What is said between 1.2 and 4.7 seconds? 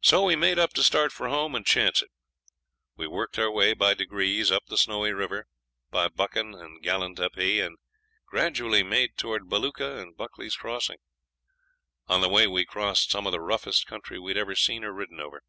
home and chance it. We worked our way by degrees up